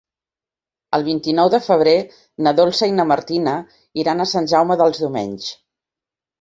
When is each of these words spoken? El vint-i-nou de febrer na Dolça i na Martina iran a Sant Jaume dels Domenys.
El 0.97 1.03
vint-i-nou 1.07 1.51
de 1.55 1.59
febrer 1.65 1.93
na 2.47 2.55
Dolça 2.61 2.91
i 2.93 2.97
na 3.03 3.07
Martina 3.13 3.55
iran 4.07 4.27
a 4.27 4.31
Sant 4.35 4.51
Jaume 4.57 4.83
dels 4.85 5.07
Domenys. 5.07 5.55